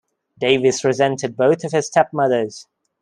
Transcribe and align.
Davis 0.39 0.83
resented 0.83 1.37
both 1.37 1.63
of 1.63 1.73
his 1.73 1.85
stepmothers. 1.85 2.65